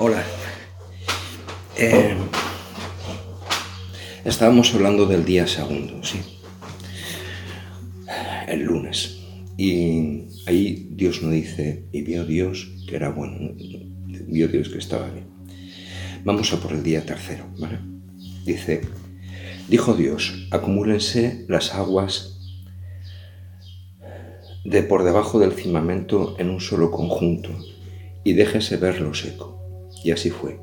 Hola. 0.00 0.22
Eh, 1.76 2.16
estábamos 4.24 4.72
hablando 4.72 5.06
del 5.06 5.24
día 5.24 5.48
segundo, 5.48 6.04
¿sí? 6.04 6.20
El 8.46 8.62
lunes. 8.62 9.18
Y 9.56 10.28
ahí 10.46 10.86
Dios 10.92 11.20
nos 11.20 11.32
dice, 11.32 11.88
y 11.90 12.02
vio 12.02 12.24
Dios 12.24 12.70
que 12.88 12.94
era 12.94 13.10
bueno, 13.10 13.56
vio 14.28 14.46
Dios 14.46 14.68
que 14.68 14.78
estaba 14.78 15.08
bien. 15.10 15.26
Vamos 16.22 16.52
a 16.52 16.60
por 16.60 16.74
el 16.74 16.84
día 16.84 17.04
tercero, 17.04 17.46
¿vale? 17.58 17.80
Dice, 18.44 18.82
dijo 19.68 19.94
Dios, 19.94 20.46
acumúlense 20.52 21.44
las 21.48 21.74
aguas 21.74 22.38
de 24.64 24.84
por 24.84 25.02
debajo 25.02 25.40
del 25.40 25.54
cimamento 25.54 26.36
en 26.38 26.50
un 26.50 26.60
solo 26.60 26.92
conjunto, 26.92 27.50
y 28.22 28.34
déjese 28.34 28.76
ver 28.76 29.00
lo 29.00 29.12
seco. 29.12 29.57
Y 30.04 30.10
así 30.10 30.30
fue. 30.30 30.60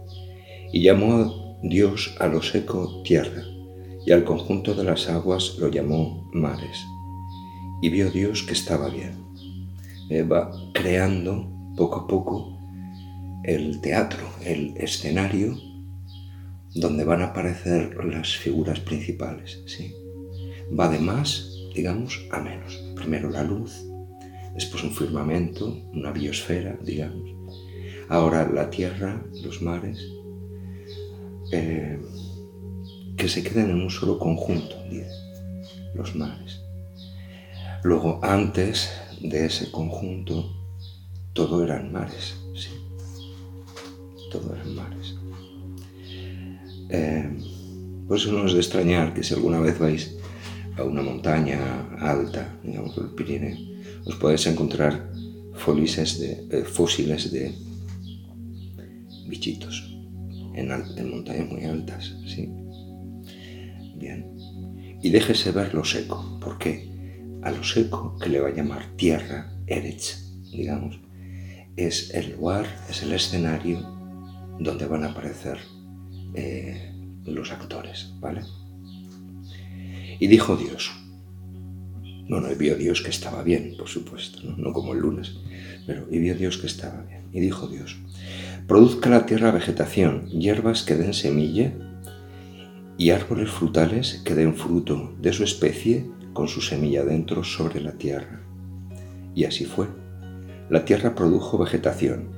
Y 0.71 0.83
llamó 0.83 1.59
Dios 1.63 2.15
a 2.19 2.27
lo 2.27 2.41
seco 2.41 3.01
tierra, 3.03 3.43
y 4.05 4.11
al 4.11 4.23
conjunto 4.23 4.73
de 4.75 4.83
las 4.83 5.09
aguas 5.09 5.55
lo 5.57 5.69
llamó 5.69 6.29
mares. 6.33 6.85
Y 7.81 7.89
vio 7.89 8.11
Dios 8.11 8.43
que 8.43 8.53
estaba 8.53 8.89
bien. 8.89 9.25
Eh, 10.09 10.23
va 10.23 10.51
creando 10.73 11.49
poco 11.75 12.01
a 12.01 12.07
poco 12.07 12.57
el 13.43 13.81
teatro, 13.81 14.27
el 14.43 14.75
escenario 14.77 15.57
donde 16.75 17.03
van 17.03 17.21
a 17.21 17.27
aparecer 17.27 17.95
las 18.05 18.35
figuras 18.35 18.79
principales. 18.79 19.61
¿sí? 19.65 19.93
Va 20.77 20.89
de 20.89 20.99
más, 20.99 21.51
digamos, 21.73 22.25
a 22.31 22.39
menos. 22.39 22.75
Primero 22.95 23.29
la 23.29 23.43
luz, 23.43 23.85
después 24.53 24.83
un 24.83 24.91
firmamento, 24.91 25.81
una 25.93 26.11
biosfera, 26.11 26.77
digamos. 26.83 27.34
Ahora 28.09 28.47
la 28.51 28.69
tierra, 28.69 29.23
los 29.43 29.61
mares, 29.61 29.99
eh, 31.51 31.99
que 33.17 33.27
se 33.27 33.43
queden 33.43 33.69
en 33.71 33.81
un 33.81 33.89
solo 33.89 34.19
conjunto, 34.19 34.75
dice, 34.89 35.09
los 35.93 36.15
mares. 36.15 36.61
Luego, 37.83 38.19
antes 38.23 38.91
de 39.21 39.45
ese 39.45 39.71
conjunto, 39.71 40.51
todo 41.33 41.63
eran 41.63 41.91
mares, 41.91 42.35
sí. 42.55 42.69
Todo 44.31 44.53
eran 44.53 44.75
mares. 44.75 45.15
Eh, 46.89 47.29
por 48.07 48.17
eso 48.17 48.31
no 48.31 48.45
es 48.45 48.53
de 48.53 48.59
extrañar 48.59 49.13
que 49.13 49.23
si 49.23 49.33
alguna 49.33 49.59
vez 49.59 49.79
vais 49.79 50.15
a 50.77 50.83
una 50.83 51.01
montaña 51.01 51.89
alta, 51.99 52.59
digamos 52.63 52.97
el 52.97 53.09
Pirineo, 53.09 53.57
os 54.05 54.15
podéis 54.15 54.45
encontrar 54.45 55.09
eh, 55.11 56.63
fósiles 56.65 57.31
de 57.31 57.55
bichitos 59.35 59.83
en, 60.53 61.09
montañas 61.09 61.49
muy 61.49 61.65
altas, 61.65 62.15
¿sí? 62.25 62.49
Bien. 63.97 64.33
Y 65.01 65.09
déjese 65.09 65.51
ver 65.51 65.73
lo 65.73 65.83
seco. 65.83 66.39
¿Por 66.39 66.57
qué? 66.57 66.89
A 67.43 67.51
lo 67.51 67.63
seco, 67.63 68.17
que 68.17 68.29
le 68.29 68.39
va 68.39 68.47
a 68.47 68.53
llamar 68.53 68.95
tierra, 68.95 69.53
Eretz, 69.67 70.31
digamos, 70.51 70.99
es 71.75 72.11
el 72.13 72.37
lugar, 72.37 72.65
es 72.89 73.03
el 73.03 73.11
escenario 73.11 73.79
donde 74.59 74.85
van 74.85 75.03
a 75.03 75.11
aparecer 75.11 75.57
eh, 76.33 76.93
los 77.25 77.51
actores, 77.51 78.13
¿vale? 78.21 78.41
Y 80.19 80.27
dijo 80.27 80.55
Dios, 80.55 80.91
bueno, 82.29 82.49
y 82.49 82.55
vio 82.55 82.75
Dios 82.77 83.01
que 83.01 83.09
estaba 83.09 83.43
bien, 83.43 83.75
por 83.77 83.89
supuesto, 83.89 84.39
¿no? 84.57 84.71
como 84.71 84.93
el 84.93 84.99
lunes, 84.99 85.35
pero 85.85 86.07
y 86.09 86.19
vio 86.19 86.35
Dios 86.35 86.57
que 86.57 86.67
estaba 86.67 87.01
bien. 87.03 87.25
Y 87.33 87.41
dijo 87.41 87.67
Dios, 87.67 87.97
produzca 88.67 89.09
la 89.09 89.25
tierra 89.25 89.51
vegetación, 89.51 90.27
hierbas 90.27 90.83
que 90.83 90.95
den 90.95 91.13
semilla 91.13 91.73
y 92.97 93.09
árboles 93.09 93.49
frutales 93.49 94.21
que 94.25 94.35
den 94.35 94.55
fruto 94.55 95.13
de 95.21 95.33
su 95.33 95.43
especie 95.43 96.09
con 96.33 96.47
su 96.47 96.61
semilla 96.61 97.03
dentro 97.03 97.43
sobre 97.43 97.81
la 97.81 97.93
tierra. 97.93 98.41
Y 99.33 99.45
así 99.45 99.65
fue. 99.65 99.87
La 100.69 100.85
tierra 100.85 101.13
produjo 101.15 101.57
vegetación, 101.57 102.29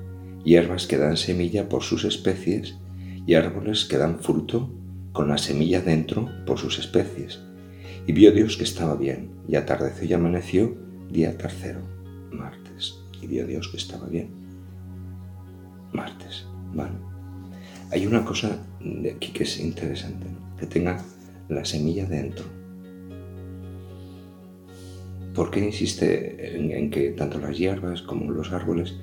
hierbas 0.44 0.88
que 0.88 0.98
dan 0.98 1.18
semilla 1.18 1.70
por 1.70 1.84
sus 1.84 2.04
especies 2.04 2.78
y 3.26 3.36
árboles 3.36 3.86
que 3.86 3.98
dan 3.98 4.20
fruto 4.20 4.72
con 5.14 5.30
la 5.30 5.38
semilla 5.38 5.82
dentro 5.82 6.30
por 6.46 6.60
sus 6.60 6.80
especies 6.80 7.40
y 8.08 8.14
vio 8.14 8.32
Dios 8.32 8.56
que 8.56 8.64
estaba 8.64 8.96
bien, 8.96 9.32
y 9.50 9.58
atardeció 9.58 10.08
y 10.08 10.14
amaneció 10.14 10.78
día 11.12 11.38
tercero, 11.38 11.82
martes. 12.32 12.96
Y 13.22 13.28
vio 13.28 13.46
Dios 13.46 13.68
que 13.68 13.78
estaba 13.78 14.08
bien. 14.08 14.47
Martes, 15.94 16.46
¿vale? 16.74 16.96
Hay 17.92 18.06
una 18.06 18.26
cosa 18.26 18.58
de 18.80 19.12
aquí 19.12 19.32
que 19.32 19.44
es 19.44 19.60
interesante, 19.60 20.28
que 20.60 20.66
tenga 20.66 21.04
la 21.50 21.64
semilla 21.66 22.06
dentro. 22.06 22.46
¿Por 25.34 25.52
qué 25.52 25.60
insiste 25.60 26.58
en, 26.58 26.72
en, 26.72 26.90
que 26.90 27.12
tanto 27.12 27.40
las 27.40 27.58
hierbas 27.58 28.02
como 28.02 28.32
los 28.32 28.52
árboles 28.52 28.96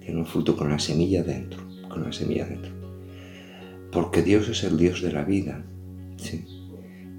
tienen 0.00 0.18
un 0.18 0.26
fruto 0.26 0.56
con 0.56 0.68
la 0.68 0.78
semilla 0.78 1.22
dentro? 1.22 1.62
Con 1.88 2.04
la 2.04 2.12
semilla 2.12 2.44
dentro. 2.44 2.72
Porque 3.90 4.22
Dios 4.22 4.48
es 4.48 4.62
el 4.64 4.76
Dios 4.76 5.00
de 5.00 5.12
la 5.12 5.24
vida. 5.24 5.64
¿sí? 6.18 6.44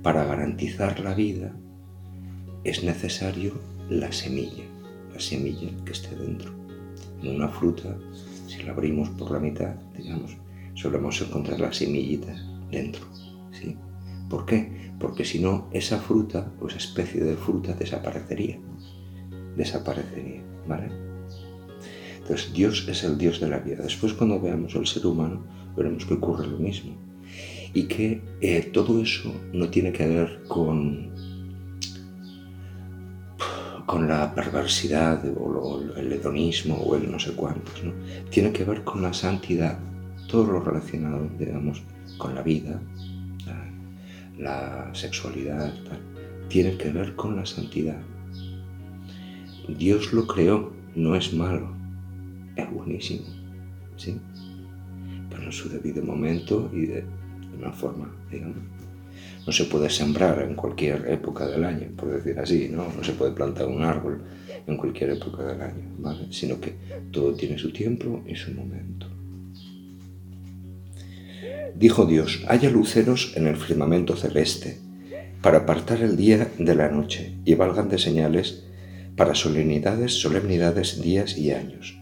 para 0.02 0.24
garantizar 0.26 1.00
la 1.00 1.14
vida 1.14 1.54
es 2.64 2.84
necesario 2.84 3.54
la 3.90 4.12
semilla, 4.12 4.64
la 5.14 5.20
semilla 5.20 5.70
que 5.86 5.92
esté 5.92 6.16
dentro. 6.16 6.54
En 7.22 7.36
una 7.36 7.50
fruta, 7.50 7.98
si 8.50 8.64
la 8.64 8.72
abrimos 8.72 9.10
por 9.10 9.32
la 9.32 9.40
mitad, 9.40 9.76
digamos, 9.96 10.36
solemos 10.74 11.22
encontrar 11.22 11.60
la 11.60 11.72
semillita 11.72 12.34
dentro. 12.72 13.06
¿sí? 13.52 13.78
¿Por 14.30 14.46
qué? 14.46 14.92
Porque 15.00 15.24
si 15.24 15.40
no, 15.40 15.70
esa 15.72 16.00
fruta 16.00 16.52
o 16.60 16.68
esa 16.68 16.78
especie 16.78 17.24
de 17.24 17.36
fruta 17.36 17.74
desaparecería. 17.74 18.60
Desaparecería, 19.56 20.42
¿vale? 20.68 20.90
Entonces, 22.18 22.52
Dios 22.54 22.88
es 22.88 23.04
el 23.04 23.18
Dios 23.18 23.40
de 23.40 23.50
la 23.50 23.60
vida. 23.60 23.84
Después, 23.84 24.14
cuando 24.14 24.40
veamos 24.40 24.76
al 24.76 24.88
ser 24.88 25.06
humano, 25.06 25.44
veremos 25.76 26.06
que 26.06 26.16
ocurre 26.16 26.48
lo 26.48 26.58
mismo 26.58 26.96
y 27.74 27.84
que 27.84 28.22
eh, 28.42 28.70
todo 28.74 29.02
eso 29.02 29.34
no 29.54 29.70
tiene 29.70 29.92
que 29.92 30.08
ver 30.08 30.44
con, 30.48 31.12
con 33.90 34.08
la 34.08 34.36
perversidad 34.36 35.26
o 35.36 35.82
el 35.98 36.14
hedonismo 36.14 36.76
o 36.76 36.96
el 36.96 37.12
no 37.12 37.18
sé 37.18 37.34
cuántos, 37.34 37.84
¿no? 37.84 37.92
tiene 38.30 38.54
que 38.54 38.64
ver 38.64 38.84
con 38.84 39.02
la 39.02 39.12
santidad, 39.14 39.80
todo 40.28 40.46
lo 40.46 40.60
relacionado, 40.60 41.28
digamos, 41.40 41.82
con 42.20 42.36
la 42.36 42.44
vida, 42.44 42.80
la, 44.38 44.92
sexualidad, 44.94 45.74
tiene 46.50 46.78
que 46.78 46.92
ver 46.92 47.16
con 47.16 47.36
la 47.36 47.48
santidad. 47.48 48.00
Dios 49.68 50.14
lo 50.14 50.28
creó, 50.28 50.72
no 50.96 51.16
es 51.16 51.34
malo, 51.34 51.74
es 52.58 52.72
buenísimo, 52.72 53.26
¿sí? 53.98 54.20
Pero 55.32 55.46
en 55.46 55.52
su 55.52 55.68
debido 55.68 56.04
momento 56.04 56.70
y 56.72 56.86
de, 56.86 57.06
una 57.58 57.72
forma, 57.72 58.08
digamos. 58.30 58.79
No 59.50 59.54
se 59.54 59.66
puede 59.66 59.90
sembrar 59.90 60.44
en 60.44 60.54
cualquier 60.54 61.10
época 61.10 61.48
del 61.48 61.66
año, 61.66 61.88
por 61.98 62.12
decir 62.12 62.38
así, 62.38 62.70
¿no? 62.70 62.94
No 62.96 63.04
se 63.04 63.14
puede 63.14 63.32
plantar 63.32 63.66
un 63.66 63.82
árbol 63.82 64.22
en 64.68 64.78
cualquier 64.78 65.10
época 65.10 65.42
del 65.42 65.60
año, 65.60 65.86
¿vale? 65.98 66.28
Sino 66.30 66.62
que 66.62 66.76
todo 67.10 67.34
tiene 67.34 67.58
su 67.58 67.74
tiempo 67.74 68.24
y 68.28 68.36
su 68.36 68.52
momento. 68.52 69.08
Dijo 71.76 72.06
Dios, 72.06 72.46
haya 72.48 72.70
luceros 72.70 73.34
en 73.36 73.48
el 73.48 73.58
firmamento 73.58 74.16
celeste, 74.16 74.78
para 75.42 75.58
apartar 75.58 76.04
el 76.04 76.16
día 76.16 76.52
de 76.60 76.76
la 76.76 76.90
noche, 76.90 77.34
y 77.44 77.56
valgan 77.56 77.90
de 77.90 77.98
señales 77.98 78.66
para 79.16 79.34
solemnidades, 79.34 80.14
solemnidades, 80.14 81.02
días 81.02 81.36
y 81.40 81.50
años 81.54 82.00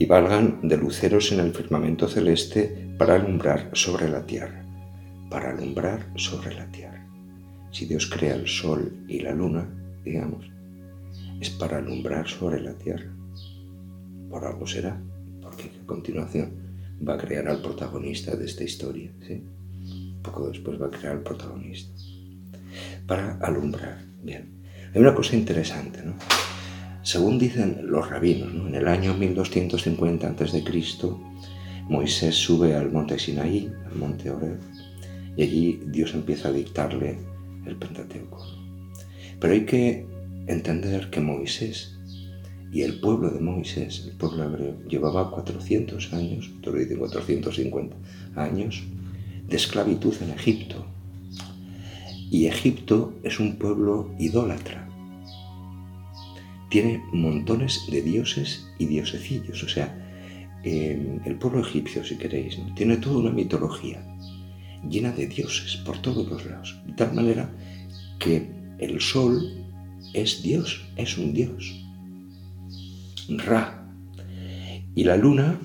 y 0.00 0.06
valgan 0.06 0.60
de 0.62 0.78
luceros 0.78 1.30
en 1.30 1.40
el 1.40 1.52
firmamento 1.52 2.08
celeste 2.08 2.88
para 2.96 3.16
alumbrar 3.16 3.68
sobre 3.74 4.08
la 4.08 4.24
tierra, 4.24 4.59
para 5.30 5.50
alumbrar 5.50 6.10
sobre 6.16 6.54
la 6.54 6.66
tierra. 6.70 7.06
Si 7.70 7.86
Dios 7.86 8.06
crea 8.06 8.34
el 8.34 8.48
sol 8.48 8.92
y 9.08 9.20
la 9.20 9.32
luna, 9.32 9.68
digamos, 10.04 10.50
es 11.40 11.50
para 11.50 11.78
alumbrar 11.78 12.28
sobre 12.28 12.60
la 12.60 12.74
tierra. 12.74 13.10
Por 14.28 14.44
algo 14.44 14.66
será, 14.66 15.00
porque 15.40 15.70
a 15.82 15.86
continuación 15.86 16.50
va 17.06 17.14
a 17.14 17.18
crear 17.18 17.48
al 17.48 17.62
protagonista 17.62 18.36
de 18.36 18.44
esta 18.44 18.64
historia, 18.64 19.10
¿sí? 19.26 19.42
Poco 20.22 20.48
después 20.48 20.80
va 20.80 20.86
a 20.86 20.90
crear 20.90 21.16
al 21.16 21.22
protagonista. 21.22 21.90
Para 23.06 23.38
alumbrar, 23.38 24.04
bien. 24.22 24.60
Hay 24.94 25.00
una 25.00 25.14
cosa 25.14 25.36
interesante, 25.36 26.02
¿no? 26.04 26.14
Según 27.02 27.38
dicen 27.38 27.80
los 27.84 28.10
rabinos, 28.10 28.52
en 28.52 28.74
el 28.74 28.86
año 28.86 29.14
1250 29.14 30.28
a.C., 30.28 30.64
Moisés 31.88 32.36
sube 32.36 32.76
al 32.76 32.92
monte 32.92 33.18
Sinaí, 33.18 33.72
al 33.86 33.96
monte 33.96 34.30
Oreb, 34.30 34.60
y 35.36 35.42
allí 35.42 35.80
Dios 35.86 36.14
empieza 36.14 36.48
a 36.48 36.52
dictarle 36.52 37.18
el 37.66 37.76
Pentateuco. 37.76 38.44
Pero 39.38 39.54
hay 39.54 39.64
que 39.64 40.06
entender 40.46 41.10
que 41.10 41.20
Moisés 41.20 41.96
Y 42.72 42.82
el 42.82 43.00
pueblo 43.00 43.30
de 43.30 43.40
Moisés, 43.40 44.04
el 44.06 44.12
pueblo 44.16 44.44
hebreo, 44.44 44.78
llevaba 44.88 45.32
400 45.32 46.12
años, 46.12 46.48
te 46.62 46.70
lo 46.70 46.78
dicen 46.78 46.98
450 46.98 47.96
años, 48.36 48.84
de 49.48 49.56
esclavitud 49.56 50.14
en 50.22 50.30
Egipto. 50.30 50.86
Y 52.30 52.46
Egipto 52.46 53.12
es 53.24 53.40
un 53.40 53.56
pueblo 53.56 54.14
idólatra. 54.20 54.88
Tiene 56.68 57.02
montones 57.12 57.80
de 57.90 58.02
dioses 58.02 58.68
y 58.78 58.86
diosecillos. 58.86 59.64
O 59.64 59.68
sea, 59.68 59.92
eh, 60.62 61.18
el 61.24 61.34
pueblo 61.38 61.62
egipcio, 61.62 62.04
si 62.04 62.16
queréis, 62.18 62.56
tiene 62.76 62.98
toda 62.98 63.18
una 63.18 63.32
mitología 63.32 64.00
llena 64.88 65.12
de 65.12 65.26
dioses 65.26 65.76
por 65.78 65.98
todos 65.98 66.28
los 66.28 66.44
lados. 66.46 66.80
De 66.86 66.92
tal 66.94 67.14
manera 67.14 67.50
que 68.18 68.50
el 68.78 69.00
sol 69.00 69.60
es 70.14 70.42
Dios, 70.42 70.82
es 70.96 71.18
un 71.18 71.32
Dios. 71.32 71.84
Ra. 73.28 73.86
Y 74.94 75.04
la 75.04 75.16
luna, 75.16 75.58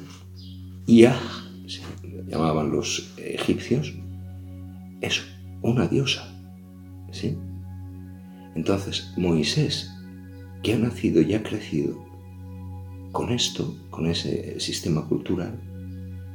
Iah, 0.86 1.20
se 1.68 1.82
llamaban 2.28 2.72
los 2.72 3.14
egipcios, 3.18 3.94
es 5.02 5.24
una 5.62 5.88
diosa. 5.88 6.32
¿sí? 7.12 7.38
Entonces, 8.56 9.12
Moisés, 9.18 9.92
que 10.62 10.74
ha 10.74 10.78
nacido 10.78 11.22
y 11.22 11.34
ha 11.34 11.44
crecido 11.44 12.04
con 13.12 13.32
esto, 13.32 13.76
con 13.90 14.08
ese 14.08 14.60
sistema 14.60 15.08
cultural, 15.08 15.60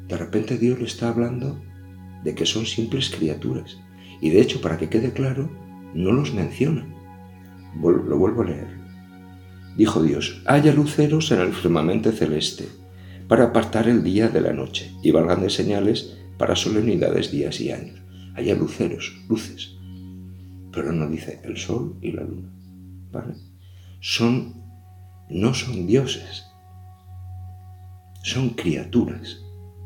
de 0.09 0.17
repente 0.17 0.59
Dios 0.59 0.79
le 0.79 0.87
está 0.87 1.09
hablando 1.09 1.61
de 2.25 2.35
que 2.35 2.47
son 2.47 2.67
simples 2.67 3.11
criaturas. 3.11 3.79
Y 4.21 4.31
de 4.31 4.41
hecho, 4.41 4.61
para 4.61 4.79
que 4.79 4.89
quede 4.89 5.13
claro, 5.13 5.51
no 5.95 6.13
los 6.13 6.35
menciona. 6.35 6.87
Lo 7.81 8.19
vuelvo 8.19 8.43
a 8.43 8.47
leer. 8.47 8.81
Dijo 9.77 10.03
Dios, 10.03 10.43
haya 10.47 10.73
luceros 10.73 11.31
en 11.33 11.41
el 11.41 11.53
firmamento 11.53 12.13
celeste, 12.13 12.69
para 13.29 13.45
apartar 13.45 13.89
el 13.89 14.03
día 14.03 14.29
de 14.29 14.41
la 14.41 14.53
noche, 14.53 14.93
y 15.03 15.11
valgan 15.13 15.41
de 15.41 15.51
señales 15.51 16.19
para 16.37 16.57
solemnidades, 16.57 17.31
días 17.31 17.61
y 17.61 17.71
años. 17.71 18.01
Haya 18.35 18.55
luceros, 18.55 19.23
luces. 19.29 19.77
Pero 20.73 20.93
no 20.93 21.09
dice 21.09 21.41
el 21.45 21.57
sol 21.57 21.97
y 22.01 22.13
la 22.13 22.23
luna. 22.23 22.51
¿Vale? 23.13 23.35
Son, 24.01 24.55
no 25.29 25.53
son 25.55 25.87
dioses, 25.87 26.47
son 28.23 28.51
criaturas, 28.51 29.43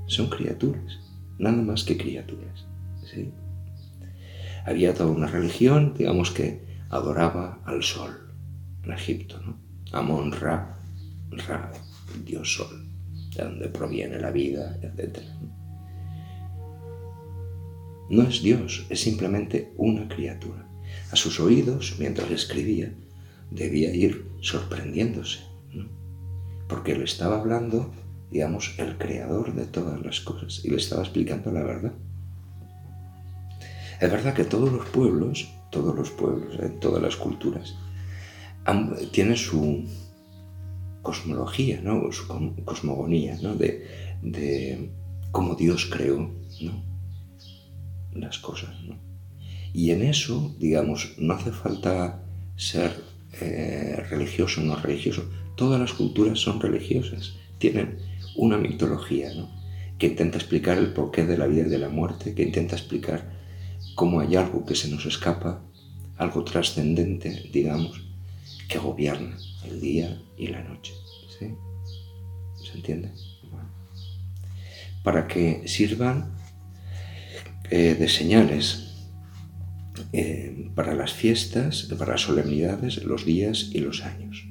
son 0.06 0.28
criaturas, 0.28 1.00
nada 1.38 1.62
más 1.62 1.84
que 1.84 1.96
criaturas. 1.96 2.66
¿sí? 3.04 3.30
Había 4.64 4.94
toda 4.94 5.10
una 5.10 5.26
religión, 5.26 5.94
digamos 5.96 6.30
que 6.30 6.64
adoraba 6.90 7.60
al 7.64 7.82
sol 7.82 8.32
en 8.84 8.92
Egipto, 8.92 9.40
¿no? 9.40 9.58
Amon 9.92 10.32
Ra, 10.32 10.78
Ra, 11.30 11.72
Dios 12.24 12.54
Sol, 12.54 12.86
de 13.36 13.44
donde 13.44 13.68
proviene 13.68 14.18
la 14.18 14.30
vida, 14.30 14.78
etc. 14.82 15.20
No 18.10 18.22
es 18.22 18.42
Dios, 18.42 18.86
es 18.90 19.00
simplemente 19.00 19.72
una 19.76 20.08
criatura. 20.08 20.66
A 21.10 21.16
sus 21.16 21.40
oídos, 21.40 21.96
mientras 21.98 22.30
escribía, 22.30 22.92
debía 23.50 23.94
ir 23.94 24.26
sorprendiéndose, 24.40 25.40
porque 26.68 26.92
él 26.92 27.02
estaba 27.02 27.40
hablando 27.40 27.92
digamos, 28.30 28.74
el 28.78 28.98
creador 28.98 29.54
de 29.54 29.66
todas 29.66 30.00
las 30.04 30.20
cosas 30.20 30.64
y 30.64 30.70
le 30.70 30.76
estaba 30.76 31.02
explicando 31.02 31.52
la 31.52 31.62
verdad. 31.62 31.92
Es 34.00 34.10
verdad 34.10 34.34
que 34.34 34.44
todos 34.44 34.72
los 34.72 34.86
pueblos, 34.86 35.48
todos 35.70 35.94
los 35.94 36.10
pueblos, 36.10 36.58
en 36.60 36.80
todas 36.80 37.02
las 37.02 37.16
culturas, 37.16 37.74
tienen 39.12 39.36
su 39.36 39.84
cosmología, 41.02 41.80
¿no? 41.80 42.10
su 42.12 42.26
cosmogonía, 42.64 43.38
¿no? 43.42 43.54
de, 43.54 43.86
de 44.22 44.90
cómo 45.30 45.54
Dios 45.54 45.86
creó 45.86 46.30
¿no? 46.60 46.82
las 48.14 48.38
cosas. 48.38 48.74
¿no? 48.84 48.96
Y 49.72 49.90
en 49.90 50.02
eso, 50.02 50.54
digamos, 50.58 51.14
no 51.18 51.34
hace 51.34 51.50
falta 51.50 52.22
ser 52.56 52.92
eh, 53.40 54.04
religioso 54.08 54.60
o 54.60 54.64
no 54.64 54.76
religioso. 54.76 55.28
Todas 55.56 55.80
las 55.80 55.92
culturas 55.92 56.38
son 56.38 56.60
religiosas, 56.60 57.34
tienen 57.58 57.98
una 58.36 58.56
mitología 58.56 59.32
¿no? 59.34 59.50
que 59.98 60.08
intenta 60.08 60.38
explicar 60.38 60.78
el 60.78 60.92
porqué 60.92 61.24
de 61.24 61.38
la 61.38 61.46
vida 61.46 61.66
y 61.66 61.70
de 61.70 61.78
la 61.78 61.88
muerte, 61.88 62.34
que 62.34 62.42
intenta 62.42 62.76
explicar 62.76 63.32
cómo 63.94 64.20
hay 64.20 64.36
algo 64.36 64.64
que 64.64 64.74
se 64.74 64.88
nos 64.88 65.06
escapa, 65.06 65.62
algo 66.16 66.44
trascendente, 66.44 67.48
digamos, 67.52 68.02
que 68.68 68.78
gobierna 68.78 69.36
el 69.64 69.80
día 69.80 70.20
y 70.36 70.48
la 70.48 70.62
noche. 70.62 70.94
¿sí? 71.38 71.54
¿Se 72.64 72.76
entiende? 72.76 73.12
Para 75.02 75.28
que 75.28 75.68
sirvan 75.68 76.34
eh, 77.70 77.94
de 77.94 78.08
señales 78.08 78.94
eh, 80.12 80.70
para 80.74 80.94
las 80.94 81.12
fiestas, 81.12 81.88
para 81.98 82.12
las 82.12 82.22
solemnidades, 82.22 83.04
los 83.04 83.24
días 83.24 83.70
y 83.72 83.80
los 83.80 84.02
años. 84.02 84.44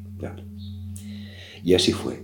Y 1.64 1.74
así 1.74 1.94
fue. 1.94 2.24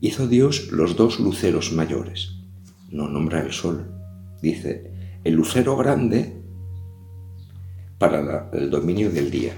Hizo 0.00 0.28
Dios 0.28 0.70
los 0.72 0.96
dos 0.96 1.20
luceros 1.20 1.72
mayores. 1.72 2.36
No 2.90 3.08
nombra 3.08 3.40
el 3.40 3.52
sol. 3.52 3.92
Dice, 4.42 4.92
el 5.24 5.34
lucero 5.34 5.76
grande 5.76 6.42
para 7.98 8.50
el 8.52 8.70
dominio 8.70 9.10
del 9.10 9.30
día 9.30 9.54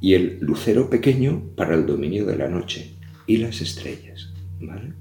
y 0.00 0.14
el 0.14 0.38
lucero 0.40 0.90
pequeño 0.90 1.42
para 1.56 1.74
el 1.74 1.86
dominio 1.86 2.26
de 2.26 2.36
la 2.36 2.48
noche 2.48 2.96
y 3.26 3.38
las 3.38 3.60
estrellas. 3.60 4.32
¿vale? 4.60 4.92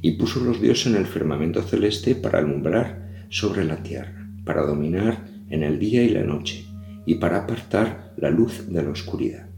Y 0.00 0.12
puso 0.12 0.40
los 0.40 0.60
dioses 0.60 0.86
en 0.86 0.96
el 0.96 1.06
firmamento 1.06 1.62
celeste 1.62 2.14
para 2.14 2.38
alumbrar 2.38 3.26
sobre 3.28 3.64
la 3.64 3.82
tierra, 3.82 4.30
para 4.44 4.62
dominar 4.62 5.28
en 5.50 5.62
el 5.62 5.78
día 5.78 6.02
y 6.02 6.08
la 6.08 6.22
noche 6.22 6.64
y 7.04 7.16
para 7.16 7.38
apartar 7.38 8.14
la 8.16 8.30
luz 8.30 8.66
de 8.68 8.82
la 8.82 8.90
oscuridad. 8.90 9.48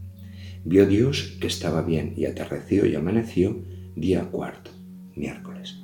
Vio 0.63 0.85
Dios 0.85 1.37
que 1.39 1.47
estaba 1.47 1.81
bien 1.81 2.13
y 2.15 2.25
atardeció 2.25 2.85
y 2.85 2.95
amaneció 2.95 3.63
día 3.95 4.23
cuarto, 4.23 4.71
miércoles. 5.15 5.77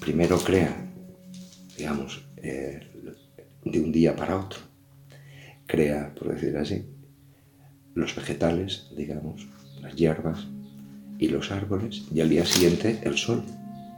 Primero 0.00 0.38
crea, 0.38 0.74
digamos, 1.76 2.24
eh, 2.38 2.80
de 3.64 3.80
un 3.80 3.92
día 3.92 4.16
para 4.16 4.38
otro, 4.38 4.58
crea, 5.66 6.14
por 6.14 6.32
decir 6.34 6.56
así, 6.56 6.86
los 7.94 8.14
vegetales, 8.16 8.90
digamos, 8.96 9.46
las 9.80 9.94
hierbas 9.94 10.46
y 11.18 11.28
los 11.28 11.50
árboles, 11.52 12.06
y 12.12 12.20
al 12.20 12.30
día 12.30 12.46
siguiente 12.46 12.98
el 13.02 13.16
sol. 13.16 13.44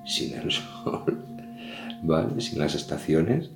Sin 0.04 0.34
el 0.34 0.50
sol, 0.50 1.24
¿vale? 2.02 2.40
Sin 2.40 2.58
las 2.58 2.74
estaciones, 2.74 3.50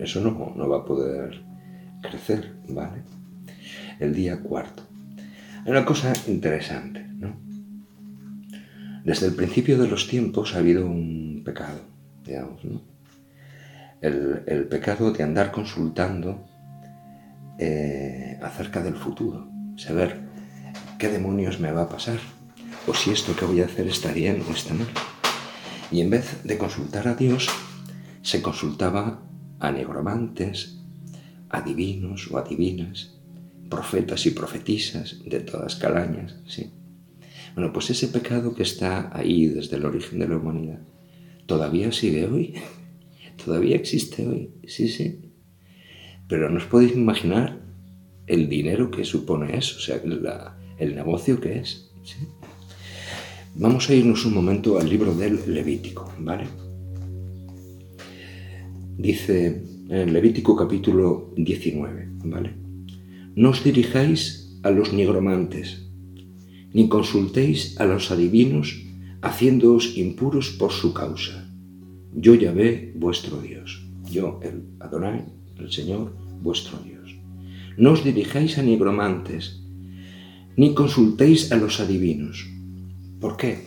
eso 0.00 0.20
no, 0.20 0.52
no 0.56 0.68
va 0.68 0.78
a 0.78 0.84
poder 0.84 1.40
crecer, 2.02 2.56
¿vale? 2.68 3.02
El 4.00 4.12
día 4.12 4.40
cuarto. 4.40 4.82
Una 5.64 5.84
cosa 5.84 6.12
interesante, 6.26 7.06
¿no? 7.22 7.40
Desde 9.04 9.26
el 9.26 9.34
principio 9.34 9.78
de 9.78 9.88
los 9.88 10.06
tiempos 10.06 10.54
ha 10.54 10.58
habido 10.58 10.86
un 10.86 11.42
pecado, 11.44 11.80
digamos, 12.24 12.64
¿no? 12.64 12.92
el, 14.02 14.66
pecado 14.68 15.12
de 15.12 15.22
andar 15.22 15.52
consultando 15.52 16.44
eh, 17.58 18.38
acerca 18.42 18.82
del 18.82 18.96
futuro, 18.96 19.48
saber 19.76 20.20
qué 20.98 21.08
demonios 21.08 21.60
me 21.60 21.72
va 21.72 21.82
a 21.82 21.88
pasar, 21.88 22.18
o 22.86 22.94
si 22.94 23.10
esto 23.10 23.36
que 23.36 23.44
voy 23.44 23.62
a 23.62 23.66
hacer 23.66 23.86
está 23.86 24.12
bien 24.12 24.42
o 24.48 24.52
está 24.52 24.74
mal. 24.74 24.88
Y 25.90 26.00
en 26.00 26.10
vez 26.10 26.42
de 26.42 26.58
consultar 26.58 27.06
a 27.06 27.14
Dios, 27.14 27.48
se 28.22 28.42
consultaba 28.42 29.22
a 29.60 29.70
negromantes, 29.70 30.78
adivinos 31.48 32.28
o 32.30 32.38
adivinas, 32.38 33.14
profetas 33.70 34.26
y 34.26 34.30
profetisas 34.30 35.22
de 35.24 35.40
todas 35.40 35.76
calañas, 35.76 36.36
sí. 36.46 36.72
Bueno, 37.54 37.72
pues 37.72 37.90
ese 37.90 38.08
pecado 38.08 38.54
que 38.54 38.62
está 38.62 39.10
ahí 39.16 39.46
desde 39.46 39.76
el 39.76 39.84
origen 39.84 40.18
de 40.18 40.28
la 40.28 40.36
humanidad, 40.36 40.80
todavía 41.46 41.92
sigue 41.92 42.26
hoy, 42.26 42.54
todavía 43.44 43.76
existe 43.76 44.26
hoy, 44.26 44.50
sí, 44.66 44.88
sí. 44.88 45.32
Pero 46.28 46.48
no 46.48 46.56
os 46.56 46.64
podéis 46.64 46.94
imaginar 46.94 47.60
el 48.26 48.48
dinero 48.48 48.90
que 48.90 49.04
supone 49.04 49.56
eso, 49.56 49.76
o 49.76 49.80
sea, 49.80 50.00
el 50.78 50.94
negocio 50.94 51.40
que 51.40 51.58
es. 51.58 51.90
Vamos 53.54 53.90
a 53.90 53.94
irnos 53.94 54.24
un 54.24 54.32
momento 54.32 54.78
al 54.78 54.88
libro 54.88 55.14
del 55.14 55.38
Levítico, 55.52 56.10
¿vale? 56.20 56.46
Dice 58.96 59.62
en 59.90 60.12
Levítico 60.12 60.56
capítulo 60.56 61.34
19, 61.36 62.08
¿vale? 62.24 62.54
No 63.34 63.50
os 63.50 63.62
dirijáis 63.62 64.58
a 64.62 64.70
los 64.70 64.94
nigromantes, 64.94 65.91
ni 66.72 66.88
consultéis 66.88 67.78
a 67.80 67.84
los 67.84 68.10
adivinos, 68.10 68.82
haciéndoos 69.20 69.96
impuros 69.96 70.50
por 70.50 70.72
su 70.72 70.92
causa. 70.92 71.48
Yo 72.14 72.34
ya 72.34 72.52
ve 72.52 72.92
vuestro 72.96 73.40
Dios, 73.40 73.82
yo 74.10 74.40
el 74.42 74.64
Adonai, 74.80 75.24
el 75.58 75.70
Señor, 75.70 76.12
vuestro 76.42 76.78
Dios. 76.78 77.16
No 77.76 77.92
os 77.92 78.04
dirijáis 78.04 78.58
a 78.58 78.62
nigromantes, 78.62 79.62
ni 80.56 80.74
consultéis 80.74 81.52
a 81.52 81.56
los 81.56 81.80
adivinos. 81.80 82.46
¿Por 83.20 83.36
qué? 83.36 83.58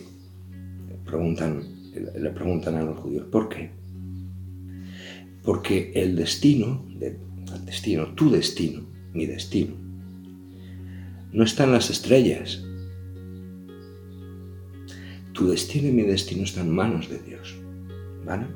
Preguntan, 1.04 1.62
le 1.94 2.30
preguntan 2.30 2.76
a 2.76 2.82
los 2.82 2.98
judíos, 2.98 3.26
¿por 3.30 3.48
qué? 3.48 3.70
Porque 5.42 5.92
el 5.94 6.16
destino, 6.16 6.84
el 7.00 7.16
destino, 7.64 8.14
tu 8.14 8.30
destino, 8.30 8.82
mi 9.14 9.26
destino, 9.26 9.74
no 11.32 11.44
está 11.44 11.64
en 11.64 11.72
las 11.72 11.90
estrellas. 11.90 12.65
Tu 15.36 15.46
destino 15.48 15.88
y 15.88 15.92
mi 15.92 16.02
destino 16.02 16.44
están 16.44 16.68
en 16.68 16.74
manos 16.74 17.10
de 17.10 17.18
Dios. 17.18 17.54
¿Vale? 18.24 18.46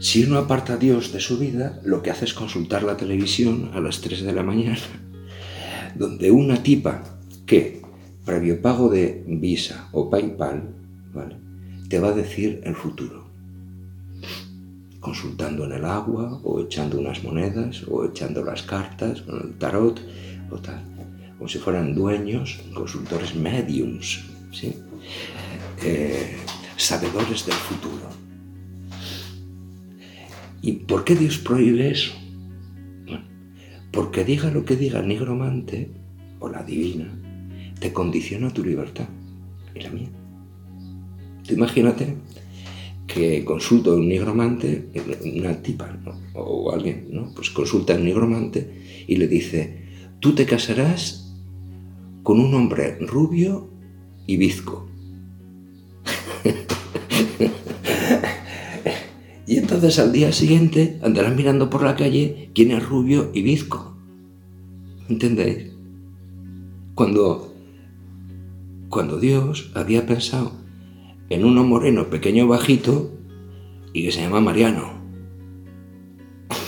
Si 0.00 0.24
uno 0.24 0.38
aparta 0.38 0.74
a 0.74 0.76
Dios 0.76 1.12
de 1.12 1.20
su 1.20 1.38
vida, 1.38 1.80
lo 1.84 2.02
que 2.02 2.10
hace 2.10 2.24
es 2.24 2.34
consultar 2.34 2.82
la 2.82 2.96
televisión 2.96 3.70
a 3.74 3.80
las 3.80 4.00
3 4.00 4.22
de 4.22 4.32
la 4.32 4.42
mañana, 4.42 4.78
donde 5.94 6.32
una 6.32 6.62
tipa 6.64 7.20
que, 7.46 7.80
previo 8.24 8.60
pago 8.60 8.88
de 8.88 9.24
Visa 9.26 9.88
o 9.92 10.10
PayPal, 10.10 10.74
¿vale? 11.14 11.36
te 11.88 12.00
va 12.00 12.08
a 12.08 12.12
decir 12.12 12.60
el 12.64 12.74
futuro. 12.74 13.28
Consultando 14.98 15.64
en 15.64 15.72
el 15.72 15.84
agua, 15.84 16.40
o 16.42 16.60
echando 16.60 16.98
unas 16.98 17.22
monedas, 17.22 17.84
o 17.88 18.04
echando 18.04 18.44
las 18.44 18.62
cartas 18.62 19.22
con 19.22 19.40
el 19.40 19.58
tarot, 19.58 20.00
o 20.50 20.56
tal. 20.58 20.82
Como 21.38 21.48
si 21.48 21.58
fueran 21.58 21.94
dueños, 21.94 22.60
consultores 22.74 23.34
mediums. 23.34 24.24
Eh, 25.82 26.36
sabedores 26.76 27.46
del 27.46 27.54
futuro. 27.54 28.08
¿Y 30.60 30.72
por 30.72 31.04
qué 31.04 31.14
Dios 31.14 31.38
prohíbe 31.38 31.90
eso? 31.90 32.12
porque 33.98 34.24
diga 34.24 34.50
lo 34.50 34.64
que 34.64 34.76
diga 34.76 35.00
el 35.00 35.08
nigromante 35.08 35.90
o 36.38 36.48
la 36.48 36.62
divina, 36.62 37.12
te 37.80 37.92
condiciona 37.92 38.52
tu 38.54 38.64
libertad 38.64 39.08
y 39.74 39.80
la 39.80 39.90
mía. 39.90 40.08
Imagínate 41.48 42.14
que 43.06 43.44
consulto 43.44 43.92
a 43.92 43.96
un 43.96 44.08
nigromante, 44.08 44.88
una 45.34 45.62
tipa 45.62 45.98
o 46.34 46.70
alguien, 46.70 47.08
¿no? 47.10 47.32
pues 47.34 47.50
consulta 47.50 47.94
a 47.94 47.96
un 47.96 48.04
nigromante 48.04 49.04
y 49.08 49.16
le 49.16 49.26
dice, 49.26 49.86
tú 50.20 50.34
te 50.34 50.44
casarás 50.44 51.27
con 52.22 52.40
un 52.40 52.54
hombre 52.54 52.98
rubio 53.00 53.68
y 54.26 54.36
bizco. 54.36 54.88
Y 59.46 59.56
entonces 59.56 59.98
al 59.98 60.12
día 60.12 60.30
siguiente 60.30 60.98
andarán 61.02 61.34
mirando 61.34 61.70
por 61.70 61.82
la 61.82 61.96
calle 61.96 62.50
quién 62.54 62.70
es 62.70 62.86
rubio 62.86 63.30
y 63.32 63.42
bizco. 63.42 63.96
¿Entendéis? 65.08 65.72
Cuando, 66.94 67.54
cuando 68.90 69.18
Dios 69.18 69.70
había 69.74 70.04
pensado 70.04 70.52
en 71.30 71.46
uno 71.46 71.64
moreno, 71.64 72.10
pequeño, 72.10 72.46
bajito, 72.46 73.10
y 73.94 74.04
que 74.04 74.12
se 74.12 74.20
llama 74.20 74.42
Mariano. 74.42 74.92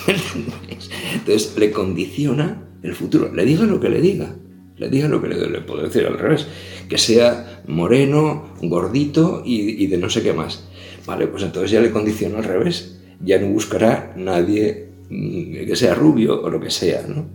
Entonces 1.13 1.55
le 1.59 1.73
condiciona 1.73 2.67
el 2.83 2.95
futuro. 2.95 3.33
Le 3.35 3.45
diga 3.45 3.65
lo 3.65 3.79
que 3.79 3.91
le 3.91 4.01
diga. 4.01 4.37
Le 4.81 4.89
diga 4.89 5.09
lo 5.09 5.21
que 5.21 5.29
le, 5.29 5.61
puedo 5.61 5.83
decir 5.83 6.07
al 6.07 6.19
revés. 6.19 6.47
Que 6.89 6.97
sea 6.97 7.63
moreno, 7.69 8.55
gordito 8.63 9.43
y, 9.45 9.85
y 9.85 9.87
de 9.89 9.99
no 9.99 10.09
sé 10.09 10.23
qué 10.23 10.33
más. 10.33 10.65
Vale, 11.07 11.27
pues 11.27 11.43
entonces 11.43 11.71
ya 11.71 11.83
le 11.83 11.91
condiciona 11.91 12.39
al 12.39 12.45
revés. 12.45 12.99
Ya 13.23 13.39
no 13.39 13.49
buscará 13.49 14.15
nadie 14.17 14.89
mm, 15.11 15.67
que 15.67 15.77
sea 15.77 15.95
rubio 15.95 16.43
o 16.43 16.49
lo 16.49 16.59
que 16.61 16.71
sea, 16.71 17.05
¿no? 17.07 17.27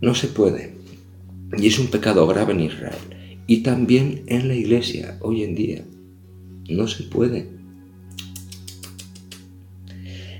No 0.00 0.14
se 0.14 0.28
puede. 0.28 0.74
Y 1.58 1.66
es 1.66 1.80
un 1.80 1.88
pecado 1.88 2.24
grave 2.28 2.52
en 2.52 2.60
Israel. 2.60 2.94
Y 3.48 3.64
también 3.64 4.22
en 4.28 4.46
la 4.46 4.54
iglesia, 4.54 5.18
hoy 5.22 5.42
en 5.42 5.56
día. 5.56 5.84
No 6.68 6.86
se 6.86 7.02
puede. 7.02 7.48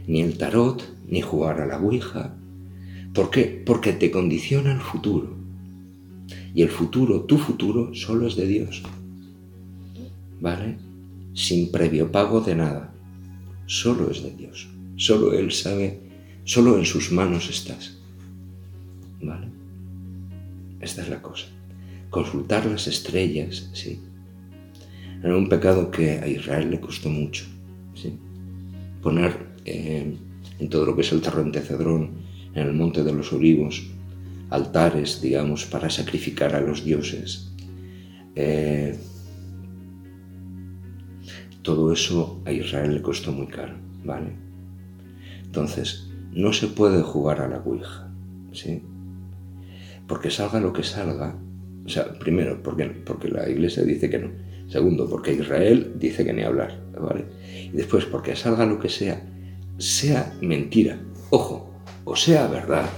Ni 0.07 0.23
el 0.23 0.39
tarot, 0.39 0.89
ni 1.09 1.23
jugar 1.23 1.61
a 1.61 1.67
la 1.67 1.81
Ouija. 1.81 2.37
¿Por 3.15 3.31
qué? 3.31 3.63
Porque 3.65 3.93
te 3.93 4.11
condiciona 4.11 4.73
el 4.73 4.81
futuro. 4.81 5.37
Y 6.55 6.63
el 6.63 6.69
futuro, 6.69 7.23
tu 7.23 7.39
futuro, 7.39 7.95
solo 7.95 8.27
es 8.27 8.37
de 8.37 8.47
Dios. 8.47 8.83
¿Vale? 10.41 10.77
sin 11.35 11.71
previo 11.71 12.11
pago 12.11 12.41
de 12.41 12.55
nada. 12.55 12.95
Solo 13.67 14.11
es 14.11 14.23
de 14.23 14.31
Dios. 14.31 14.69
Solo 14.97 15.35
Él 15.35 15.53
sabe, 15.53 16.01
solo 16.45 16.79
en 16.79 16.85
sus 16.85 17.11
manos 17.11 17.51
estás. 17.51 17.99
¿Vale? 19.21 19.49
Esta 20.81 21.03
es 21.03 21.09
la 21.09 21.21
cosa. 21.21 21.47
Consultar 22.09 22.67
las 22.67 22.87
estrellas, 22.87 23.69
sí. 23.73 24.01
Era 25.23 25.37
un 25.37 25.49
pecado 25.49 25.91
que 25.91 26.13
a 26.13 26.29
Israel 26.29 26.71
le 26.71 26.81
costó 26.81 27.09
mucho. 27.09 27.45
¿sí? 27.95 28.17
Poner 29.03 29.55
eh, 29.65 30.15
en 30.59 30.69
todo 30.69 30.87
lo 30.87 30.95
que 30.95 31.03
es 31.03 31.13
el 31.13 31.21
torrente 31.21 31.61
Cedrón, 31.61 32.11
en 32.55 32.67
el 32.67 32.73
monte 32.73 33.03
de 33.03 33.13
los 33.13 33.33
olivos, 33.33 33.87
altares, 34.51 35.21
digamos, 35.21 35.65
para 35.65 35.91
sacrificar 35.91 36.55
a 36.55 36.61
los 36.61 36.85
dioses. 36.85 37.53
Eh, 38.37 38.97
todo 41.63 41.93
eso 41.93 42.43
a 42.45 42.53
Israel 42.53 42.95
le 42.95 43.03
costó 43.03 43.33
muy 43.33 43.47
caro, 43.47 43.75
¿vale? 44.05 44.33
Entonces, 45.45 46.11
no 46.33 46.53
se 46.53 46.69
puede 46.69 47.03
jugar 47.03 47.41
a 47.41 47.49
la 47.49 47.59
Ouija, 47.59 48.11
¿sí? 48.53 48.83
Porque 50.07 50.31
salga 50.31 50.61
lo 50.61 50.73
que 50.73 50.83
salga, 50.83 51.37
o 51.85 51.89
sea, 51.89 52.13
primero, 52.19 52.63
porque, 52.63 52.85
porque 52.85 53.29
la 53.29 53.49
iglesia 53.49 53.83
dice 53.83 54.11
que 54.11 54.19
no. 54.19 54.31
Segundo, 54.69 55.09
porque 55.09 55.33
Israel 55.33 55.95
dice 55.99 56.25
que 56.25 56.33
ni 56.33 56.43
hablar, 56.43 56.83
¿vale? 57.01 57.25
Y 57.73 57.77
después, 57.77 58.05
porque 58.05 58.37
salga 58.37 58.67
lo 58.67 58.79
que 58.79 58.89
sea, 58.89 59.23
sea 59.79 60.35
mentira, 60.41 61.01
ojo, 61.31 61.74
o 62.05 62.17
sea 62.17 62.47
verdad, 62.47 62.89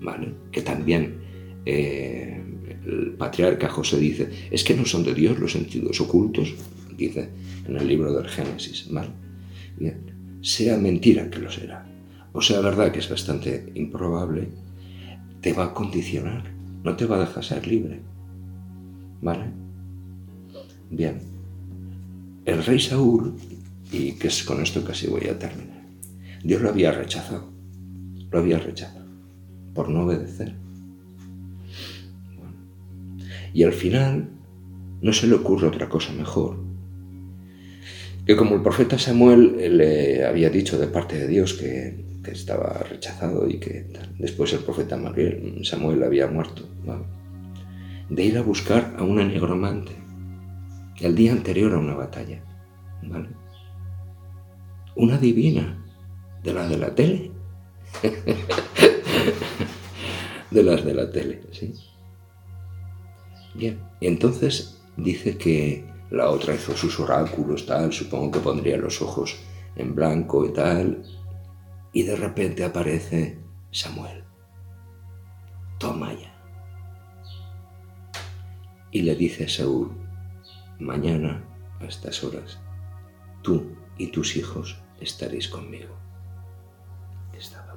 ¿vale? 0.00 0.34
Que 0.50 0.62
también 0.62 1.20
eh, 1.64 2.42
el 2.86 3.14
patriarca 3.18 3.68
José 3.68 3.98
dice, 3.98 4.28
es 4.50 4.64
que 4.64 4.74
no 4.74 4.84
son 4.84 5.04
de 5.04 5.14
Dios 5.14 5.38
los 5.38 5.52
sentidos 5.52 6.00
ocultos, 6.00 6.54
dice 6.96 7.28
en 7.66 7.76
el 7.76 7.86
libro 7.86 8.12
del 8.12 8.28
Génesis. 8.28 8.86
¿vale? 8.90 9.10
Sea 10.40 10.76
mentira 10.76 11.30
que 11.30 11.38
lo 11.38 11.50
será, 11.50 11.86
o 12.32 12.40
sea 12.40 12.60
verdad 12.60 12.90
que 12.92 12.98
es 12.98 13.08
bastante 13.08 13.70
improbable, 13.74 14.48
te 15.40 15.52
va 15.52 15.66
a 15.66 15.74
condicionar, 15.74 16.44
no 16.82 16.96
te 16.96 17.06
va 17.06 17.16
a 17.16 17.20
dejar 17.20 17.44
ser 17.44 17.66
libre. 17.66 18.00
¿Vale? 19.20 19.44
Bien. 20.90 21.20
El 22.44 22.64
rey 22.64 22.80
Saúl, 22.80 23.34
y 23.92 24.12
que 24.12 24.28
es 24.28 24.42
con 24.42 24.60
esto 24.60 24.84
casi 24.84 25.06
voy 25.06 25.28
a 25.28 25.38
terminar, 25.38 25.84
Dios 26.42 26.60
lo 26.60 26.70
había 26.70 26.90
rechazado, 26.90 27.51
lo 28.32 28.38
había 28.38 28.58
rechazado 28.58 29.06
por 29.74 29.88
no 29.88 30.04
obedecer. 30.04 30.54
Y 33.54 33.62
al 33.62 33.72
final 33.72 34.30
no 35.00 35.12
se 35.12 35.26
le 35.26 35.34
ocurre 35.34 35.68
otra 35.68 35.88
cosa 35.88 36.12
mejor 36.12 36.72
que 38.26 38.36
como 38.36 38.54
el 38.54 38.62
profeta 38.62 38.98
Samuel 38.98 39.76
le 39.76 40.24
había 40.24 40.48
dicho 40.48 40.78
de 40.78 40.86
parte 40.86 41.18
de 41.18 41.26
Dios 41.26 41.54
que, 41.54 42.12
estaba 42.22 42.84
rechazado 42.88 43.48
y 43.48 43.58
que 43.58 43.84
después 44.16 44.52
el 44.52 44.60
profeta 44.60 44.96
Samuel 45.64 46.02
había 46.04 46.28
muerto, 46.28 46.62
de 48.08 48.24
ir 48.24 48.38
a 48.38 48.42
buscar 48.42 48.94
a 48.96 49.02
una 49.02 49.24
negromante 49.24 49.90
el 51.00 51.16
día 51.16 51.32
anterior 51.32 51.74
a 51.74 51.78
una 51.78 51.94
batalla, 51.94 52.44
¿vale? 53.02 53.28
Una 54.94 55.18
divina, 55.18 55.84
de 56.44 56.52
la 56.54 56.68
de 56.68 56.78
la 56.78 56.94
tele, 56.94 57.31
de 60.50 60.62
las 60.62 60.84
de 60.84 60.94
la 60.94 61.10
tele, 61.10 61.42
¿sí? 61.52 61.74
Bien, 63.54 63.80
y 64.00 64.06
entonces 64.06 64.82
dice 64.96 65.36
que 65.36 65.84
la 66.10 66.30
otra 66.30 66.54
hizo 66.54 66.76
sus 66.76 66.98
oráculos, 67.00 67.66
tal, 67.66 67.92
supongo 67.92 68.32
que 68.32 68.40
pondría 68.40 68.76
los 68.76 69.00
ojos 69.02 69.36
en 69.76 69.94
blanco 69.94 70.46
y 70.46 70.52
tal. 70.52 71.02
Y 71.92 72.02
de 72.02 72.16
repente 72.16 72.64
aparece 72.64 73.38
Samuel. 73.70 74.24
Toma 75.78 76.12
ya. 76.12 76.32
Y 78.90 79.02
le 79.02 79.14
dice 79.14 79.44
a 79.44 79.48
Saúl, 79.48 79.90
mañana 80.78 81.44
a 81.80 81.84
estas 81.84 82.22
horas, 82.24 82.58
tú 83.42 83.72
y 83.98 84.08
tus 84.08 84.36
hijos 84.36 84.80
estaréis 85.00 85.48
conmigo. 85.48 85.94
Estaba. 87.36 87.71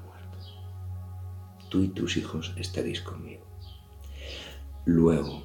Tú 1.75 1.83
y 1.83 1.89
tus 1.89 2.15
hijos 2.15 2.53
estaréis 2.55 3.01
conmigo. 3.01 3.43
Luego, 4.85 5.43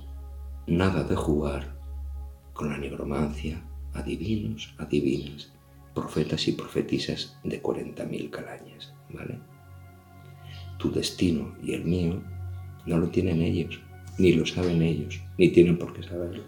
nada 0.69 1.03
de 1.03 1.17
jugar 1.17 1.77
con 2.53 2.69
la 2.71 2.79
negromancia, 2.79 3.69
adivinos, 3.95 4.73
adivinas, 4.79 5.53
profetas 5.93 6.47
y 6.47 6.53
profetisas 6.53 7.37
de 7.43 7.61
40.000 7.61 8.31
calañas, 8.31 8.95
¿vale? 9.13 9.41
Tu 10.79 10.93
destino 10.93 11.57
y 11.65 11.73
el 11.73 11.85
mío 11.85 12.23
No 12.87 12.99
lo 12.99 13.09
tienen 13.09 13.43
ellos, 13.43 13.81
ni 14.17 14.33
lo 14.33 14.47
saben 14.47 14.83
ellos, 14.83 15.21
ni 15.37 15.49
tienen 15.49 15.79
por 15.79 15.93
qué 15.93 16.05
saberlo. 16.05 16.45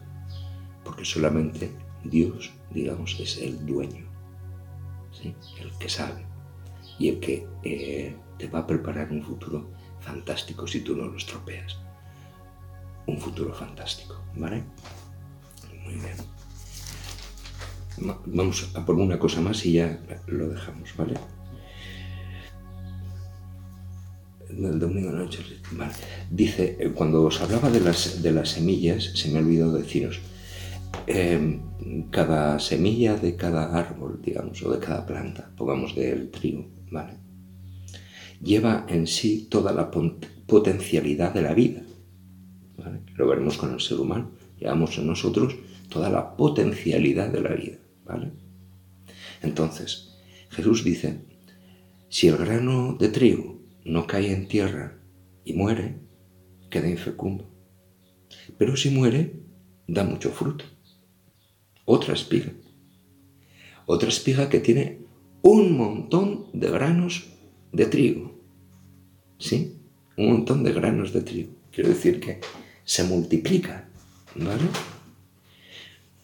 Porque 0.84 1.04
solamente 1.04 1.72
Dios, 2.04 2.52
digamos, 2.70 3.18
es 3.18 3.36
el 3.38 3.66
dueño, 3.66 4.06
¿sí? 5.10 5.34
el 5.60 5.76
que 5.76 5.88
sabe 5.88 6.24
y 7.00 7.08
el 7.08 7.18
que 7.18 7.48
eh, 7.64 8.14
te 8.42 8.48
va 8.48 8.58
a 8.58 8.66
preparar 8.66 9.12
un 9.12 9.22
futuro 9.22 9.70
fantástico 10.00 10.66
si 10.66 10.80
tú 10.80 10.96
no 10.96 11.04
lo 11.04 11.16
estropeas. 11.16 11.78
Un 13.06 13.16
futuro 13.16 13.54
fantástico, 13.54 14.20
¿vale? 14.34 14.64
Muy 15.84 15.94
bien. 15.94 16.16
Vamos 18.26 18.68
a 18.74 18.84
por 18.84 18.96
una 18.96 19.16
cosa 19.16 19.40
más 19.40 19.64
y 19.64 19.74
ya 19.74 19.96
lo 20.26 20.48
dejamos, 20.48 20.90
¿vale? 20.96 21.14
El 24.48 24.80
domingo 24.80 25.12
noche, 25.12 25.38
vale. 25.70 25.94
Dice, 26.28 26.76
eh, 26.80 26.90
cuando 26.90 27.22
os 27.22 27.40
hablaba 27.40 27.70
de 27.70 27.78
las, 27.78 28.22
de 28.24 28.32
las 28.32 28.48
semillas, 28.48 29.04
se 29.14 29.30
me 29.30 29.38
ha 29.38 29.42
olvidado 29.42 29.74
deciros, 29.74 30.18
em, 31.06 31.60
cada 32.10 32.58
semilla 32.58 33.14
de 33.14 33.36
cada 33.36 33.78
árbol, 33.78 34.20
digamos, 34.20 34.60
o 34.64 34.72
de 34.72 34.80
cada 34.80 35.06
planta, 35.06 35.48
pongamos 35.56 35.94
del 35.94 36.28
trigo, 36.32 36.66
¿vale? 36.90 37.21
Lleva 38.42 38.86
en 38.88 39.06
sí 39.06 39.46
toda 39.50 39.72
la 39.72 39.90
potencialidad 40.46 41.32
de 41.32 41.42
la 41.42 41.54
vida. 41.54 41.82
Lo 43.16 43.28
veremos 43.28 43.56
con 43.56 43.72
el 43.72 43.80
ser 43.80 44.00
humano. 44.00 44.32
Llevamos 44.58 44.98
en 44.98 45.06
nosotros 45.06 45.54
toda 45.88 46.10
la 46.10 46.36
potencialidad 46.36 47.30
de 47.30 47.40
la 47.40 47.54
vida. 47.54 47.78
¿vale? 48.04 48.32
Entonces, 49.42 50.18
Jesús 50.50 50.84
dice, 50.84 51.20
si 52.08 52.28
el 52.28 52.36
grano 52.36 52.96
de 52.98 53.08
trigo 53.08 53.60
no 53.84 54.06
cae 54.06 54.32
en 54.32 54.48
tierra 54.48 54.98
y 55.44 55.52
muere, 55.54 56.00
queda 56.70 56.88
infecundo. 56.88 57.50
Pero 58.58 58.76
si 58.76 58.90
muere, 58.90 59.40
da 59.86 60.04
mucho 60.04 60.30
fruto. 60.30 60.64
Otra 61.84 62.14
espiga. 62.14 62.52
Otra 63.86 64.08
espiga 64.08 64.48
que 64.48 64.60
tiene 64.60 65.00
un 65.42 65.76
montón 65.76 66.46
de 66.52 66.70
granos 66.70 67.28
de 67.72 67.86
trigo. 67.86 68.31
¿Sí? 69.42 69.76
Un 70.16 70.30
montón 70.30 70.62
de 70.62 70.72
granos 70.72 71.12
de 71.12 71.22
trigo. 71.22 71.52
Quiero 71.72 71.88
decir 71.90 72.20
que 72.20 72.40
se 72.84 73.02
multiplica. 73.02 73.88
¿Vale? 74.36 74.68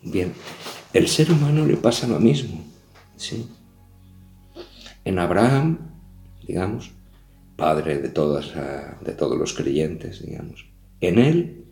Bien, 0.03 0.33
el 0.93 1.09
ser 1.09 1.33
humano 1.33 1.67
le 1.67 1.77
pasa 1.77 2.07
lo 2.07 2.21
mismo. 2.21 2.65
¿Sí? 3.17 3.49
En 5.05 5.19
Abraham, 5.19 5.79
digamos, 6.47 6.93
padre 7.57 7.99
de, 7.99 8.09
todas, 8.09 8.53
de 9.05 9.13
todos 9.15 9.37
los 9.37 9.53
creyentes, 9.53 10.25
digamos, 10.25 10.67
en 11.01 11.19
él 11.19 11.65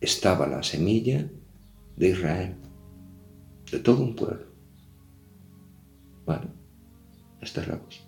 estaba 0.00 0.46
la 0.46 0.62
semilla 0.62 1.28
de 1.96 2.08
Israel, 2.08 2.54
de 3.72 3.80
todo 3.80 4.00
un 4.00 4.14
pueblo. 4.14 4.46
¿Vale? 6.24 6.46
Esta 7.40 7.62
es 7.62 7.68
la 7.68 7.78
cosa. 7.78 8.00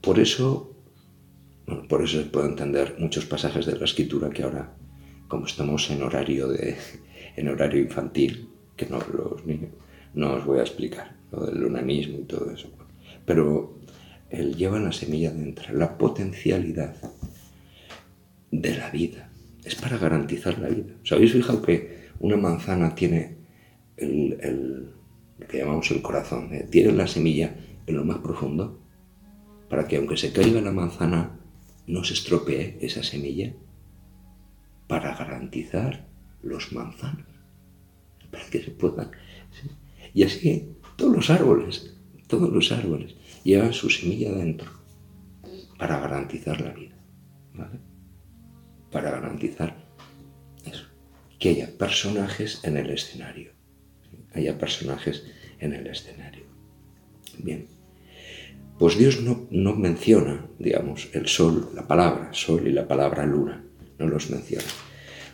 Por 0.00 0.18
eso, 0.18 0.75
por 1.88 2.02
eso 2.02 2.18
se 2.22 2.26
puede 2.26 2.48
entender 2.48 2.96
muchos 2.98 3.26
pasajes 3.26 3.66
de 3.66 3.76
la 3.76 3.84
escritura 3.84 4.30
que 4.30 4.42
ahora, 4.42 4.72
como 5.28 5.46
estamos 5.46 5.90
en 5.90 6.02
horario, 6.02 6.48
de, 6.48 6.76
en 7.36 7.48
horario 7.48 7.82
infantil, 7.82 8.48
que 8.76 8.86
no, 8.86 8.98
los 9.12 9.44
niños, 9.44 9.70
no 10.14 10.34
os 10.34 10.44
voy 10.44 10.58
a 10.60 10.62
explicar, 10.62 11.16
lo 11.32 11.46
del 11.46 11.60
lunanismo 11.60 12.18
y 12.18 12.24
todo 12.24 12.50
eso. 12.50 12.68
Pero 13.24 13.78
él 14.30 14.54
lleva 14.54 14.78
la 14.78 14.92
semilla 14.92 15.30
dentro, 15.32 15.74
la 15.74 15.98
potencialidad 15.98 16.96
de 18.50 18.76
la 18.76 18.90
vida. 18.90 19.30
Es 19.64 19.74
para 19.74 19.98
garantizar 19.98 20.58
la 20.58 20.68
vida. 20.68 20.94
¿Os 21.02 21.12
habéis 21.12 21.32
fijado 21.32 21.60
que 21.62 22.06
una 22.20 22.36
manzana 22.36 22.94
tiene 22.94 23.36
el, 23.96 24.90
lo 25.38 25.46
que 25.48 25.58
llamamos 25.58 25.90
el 25.90 26.02
corazón? 26.02 26.54
Eh? 26.54 26.68
Tiene 26.70 26.92
la 26.92 27.08
semilla 27.08 27.54
en 27.86 27.96
lo 27.96 28.04
más 28.04 28.18
profundo 28.18 28.78
para 29.68 29.88
que 29.88 29.96
aunque 29.96 30.16
se 30.16 30.32
caiga 30.32 30.60
la 30.60 30.72
manzana, 30.72 31.38
no 31.86 32.04
se 32.04 32.14
estropee 32.14 32.78
esa 32.80 33.02
semilla 33.02 33.52
para 34.86 35.14
garantizar 35.14 36.06
los 36.42 36.72
manzanos, 36.72 37.26
para 38.30 38.46
que 38.46 38.62
se 38.62 38.70
puedan. 38.70 39.10
Y 40.14 40.22
así 40.22 40.76
todos 40.96 41.14
los 41.14 41.30
árboles, 41.30 41.94
todos 42.26 42.52
los 42.52 42.72
árboles 42.72 43.14
llevan 43.44 43.72
su 43.72 43.90
semilla 43.90 44.32
dentro 44.32 44.70
para 45.78 46.00
garantizar 46.00 46.60
la 46.60 46.70
vida. 46.70 46.96
Para 48.90 49.10
garantizar 49.10 49.76
eso, 50.64 50.86
que 51.38 51.50
haya 51.50 51.76
personajes 51.76 52.60
en 52.64 52.76
el 52.76 52.90
escenario, 52.90 53.52
haya 54.34 54.58
personajes 54.58 55.24
en 55.58 55.72
el 55.74 55.86
escenario. 55.86 56.44
Bien. 57.38 57.75
Pues 58.78 58.98
Dios 58.98 59.22
no, 59.22 59.46
no 59.50 59.74
menciona, 59.74 60.46
digamos, 60.58 61.08
el 61.12 61.28
sol, 61.28 61.70
la 61.74 61.86
palabra 61.86 62.32
sol 62.32 62.66
y 62.66 62.72
la 62.72 62.86
palabra 62.86 63.24
luna, 63.24 63.64
no 63.98 64.06
los 64.06 64.28
menciona, 64.30 64.66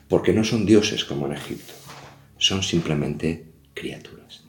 porque 0.09 0.33
no 0.33 0.45
son 0.45 0.65
dioses 0.65 1.05
como 1.05 1.27
en 1.27 1.33
Egipto, 1.33 1.73
son 2.39 2.63
simplemente 2.63 3.47
criaturas, 3.75 4.45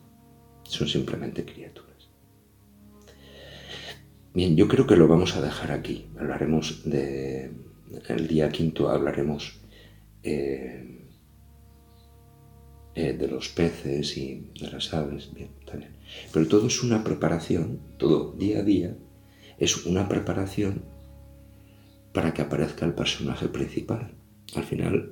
son 0.64 0.88
simplemente 0.88 1.44
criaturas. 1.44 1.84
Bien, 4.34 4.56
yo 4.56 4.68
creo 4.68 4.88
que 4.88 4.96
lo 4.96 5.08
vamos 5.08 5.36
a 5.36 5.42
dejar 5.42 5.72
aquí. 5.72 6.08
Hablaremos 6.20 6.82
de. 6.86 7.52
El 8.08 8.28
día 8.28 8.50
quinto 8.50 8.90
hablaremos 8.90 9.60
eh, 10.24 10.93
eh, 12.96 13.14
de 13.14 13.28
los 13.28 13.50
peces 13.50 14.18
y 14.18 14.52
de 14.60 14.72
las 14.72 14.94
aves. 14.94 15.34
Bien, 15.34 15.50
también. 15.66 15.92
Pero 16.32 16.48
todo 16.48 16.68
es 16.68 16.84
una 16.84 17.04
preparación, 17.04 17.80
todo 17.98 18.34
día 18.34 18.60
a 18.60 18.64
día 18.64 18.96
es 19.58 19.86
una 19.86 20.08
preparación 20.08 20.84
para 22.14 22.34
que 22.34 22.42
aparezca 22.42 22.86
el 22.86 22.94
personaje 22.94 23.48
principal. 23.48 24.14
Al 24.56 24.64
final 24.64 25.12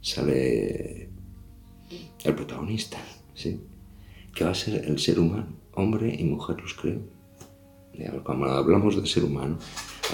sale 0.00 1.10
el 2.24 2.34
protagonista, 2.34 2.98
¿sí? 3.34 3.60
que 4.34 4.44
va 4.44 4.50
a 4.50 4.54
ser 4.54 4.84
el 4.84 4.98
ser 4.98 5.18
humano, 5.18 5.56
hombre 5.74 6.14
y 6.16 6.24
mujer 6.24 6.60
los 6.60 6.74
creo. 6.74 7.00
Cuando 8.24 8.46
hablamos 8.46 8.96
del 8.96 9.06
ser 9.06 9.24
humano, 9.24 9.58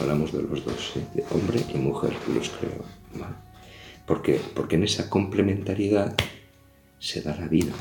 hablamos 0.00 0.32
de 0.32 0.42
los 0.42 0.64
dos, 0.64 0.94
de 1.14 1.24
hombre 1.30 1.60
y 1.72 1.78
mujer 1.78 2.12
los 2.34 2.50
creo. 2.50 2.84
Porque, 4.06 4.40
porque 4.54 4.76
en 4.76 4.84
esa 4.84 5.08
complementariedad 5.08 6.14
se 6.98 7.20
da 7.22 7.36
la 7.36 7.48
vida. 7.48 7.72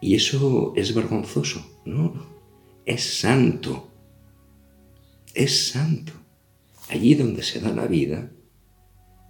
Y 0.00 0.14
eso 0.14 0.72
es 0.76 0.94
vergonzoso, 0.94 1.80
¿no? 1.84 2.26
Es 2.86 3.02
santo. 3.20 3.90
Es 5.34 5.68
santo. 5.68 6.12
Allí 6.88 7.14
donde 7.14 7.42
se 7.42 7.60
da 7.60 7.70
la 7.70 7.86
vida, 7.86 8.30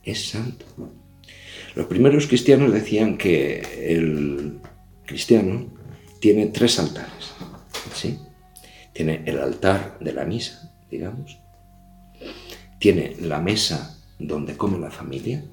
es 0.05 0.29
santo. 0.29 0.65
Los 1.75 1.87
primeros 1.87 2.27
cristianos 2.27 2.73
decían 2.73 3.19
que 3.19 3.61
el 3.95 4.61
cristiano 5.07 5.73
tiene 6.21 6.47
tres 6.47 6.79
altares, 6.79 7.33
¿sí? 7.95 8.19
Tiene 8.93 9.23
el 9.27 9.39
altar 9.39 9.99
de 10.01 10.13
la 10.13 10.25
misa, 10.25 10.75
digamos. 10.91 11.39
Tiene 12.79 13.17
la 13.21 13.41
mesa 13.41 13.99
donde 14.19 14.57
come 14.57 14.79
la 14.79 14.91
familia. 14.91 15.45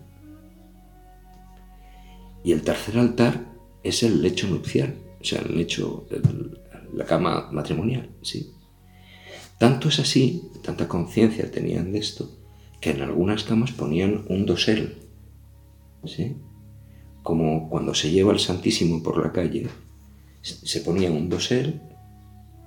Y 2.44 2.52
el 2.52 2.62
tercer 2.62 2.98
altar 2.98 3.54
es 3.84 4.04
el 4.04 4.22
lecho 4.22 4.48
nupcial, 4.48 4.96
o 5.20 5.24
sea, 5.24 5.42
el 5.42 5.58
lecho, 5.58 6.08
la 6.94 7.06
cama 7.06 7.50
matrimonial, 7.52 8.10
¿sí? 8.22 8.52
Tanto 9.58 9.90
es 9.90 10.00
así, 10.00 10.44
tanta 10.62 10.88
conciencia 10.88 11.50
tenían 11.50 11.92
de 11.92 12.00
esto, 12.00 12.30
que 12.80 12.92
en 12.92 13.02
algunas 13.02 13.44
camas 13.44 13.72
ponían 13.72 14.26
un 14.30 14.46
dosel, 14.46 14.98
¿sí? 16.06 16.38
Como 17.24 17.70
cuando 17.70 17.94
se 17.94 18.12
lleva 18.12 18.32
el 18.32 18.40
Santísimo 18.40 19.02
por 19.02 19.22
la 19.22 19.32
calle, 19.32 19.68
se 20.42 20.82
ponía 20.82 21.12
un 21.12 21.28
dosel 21.28 21.82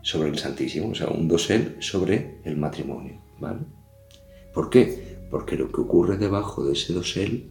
sobre 0.02 0.30
el 0.30 0.38
Santísimo, 0.38 0.90
o 0.90 0.94
sea, 0.94 1.08
un 1.08 1.28
dosel 1.28 1.76
sobre 1.80 2.40
el 2.44 2.56
matrimonio, 2.56 3.20
¿vale? 3.38 3.60
¿Por 4.52 4.68
qué? 4.68 5.18
Porque 5.30 5.56
lo 5.56 5.70
que 5.70 5.80
ocurre 5.80 6.16
debajo 6.18 6.64
de 6.64 6.72
ese 6.72 6.92
dosel 6.92 7.50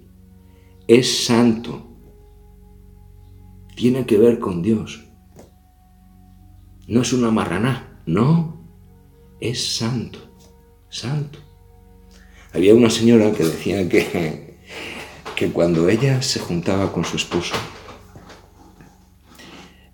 es 0.87 1.25
santo, 1.25 1.88
tiene 3.79 4.05
que 4.05 4.17
ver 4.17 4.39
con 4.39 4.61
Dios. 4.61 5.05
No 6.85 7.01
es 7.01 7.13
una 7.13 7.31
marraná, 7.31 8.01
no, 8.05 8.67
es 9.39 9.77
santo, 9.77 10.19
santo. 10.89 11.39
Había 12.51 12.75
una 12.75 12.89
señora 12.89 13.31
que 13.31 13.45
decía 13.45 13.87
que, 13.87 14.57
que 15.33 15.51
cuando 15.51 15.87
ella 15.87 16.21
se 16.21 16.41
juntaba 16.41 16.91
con 16.91 17.05
su 17.05 17.15
esposo, 17.15 17.55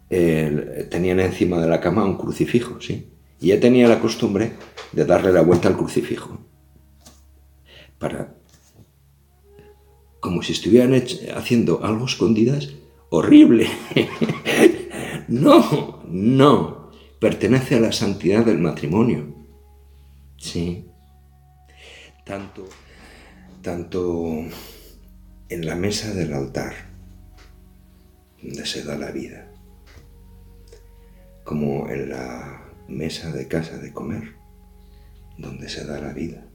tenían 0.09 1.19
encima 1.19 1.61
de 1.61 1.67
la 1.67 1.79
cama 1.79 2.05
un 2.05 2.17
crucifijo, 2.17 2.81
¿sí? 2.81 3.11
Y 3.39 3.51
ella 3.51 3.61
tenía 3.61 3.87
la 3.87 3.99
costumbre 3.99 4.53
de 4.93 5.05
darle 5.05 5.31
la 5.31 5.41
vuelta 5.41 5.67
al 5.67 5.77
crucifijo 5.77 6.39
para 7.99 8.33
como 10.19 10.41
si 10.41 10.53
estuvieran 10.53 10.99
haciendo 11.35 11.83
algo 11.83 12.05
escondidas, 12.05 12.73
horrible. 13.09 13.67
no, 15.27 16.03
no, 16.07 16.91
pertenece 17.19 17.75
a 17.75 17.79
la 17.79 17.91
santidad 17.91 18.45
del 18.45 18.59
matrimonio. 18.59 19.33
Sí. 20.37 20.85
Tanto, 22.25 22.67
tanto 23.61 24.45
en 25.49 25.65
la 25.65 25.75
mesa 25.75 26.13
del 26.13 26.33
altar, 26.33 26.73
donde 28.41 28.65
se 28.65 28.83
da 28.83 28.97
la 28.97 29.11
vida, 29.11 29.47
como 31.43 31.89
en 31.89 32.09
la 32.09 32.63
mesa 32.87 33.31
de 33.31 33.47
casa 33.47 33.77
de 33.77 33.93
comer, 33.93 34.35
donde 35.37 35.69
se 35.69 35.85
da 35.85 35.99
la 35.99 36.13
vida, 36.13 36.45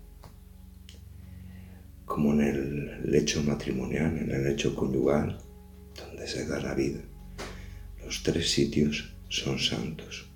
como 2.04 2.32
en 2.32 2.40
el 2.40 3.10
lecho 3.10 3.42
matrimonial, 3.42 4.18
en 4.18 4.30
el 4.30 4.44
lecho 4.44 4.74
conyugal, 4.74 5.38
donde 6.06 6.26
se 6.26 6.46
da 6.46 6.60
la 6.60 6.74
vida. 6.74 7.00
Los 8.04 8.22
tres 8.22 8.50
sitios 8.50 9.14
son 9.28 9.58
santos, 9.58 10.28